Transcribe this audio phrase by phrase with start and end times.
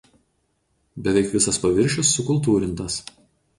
[1.09, 3.01] Beveik visas paviršius sukultūrintas.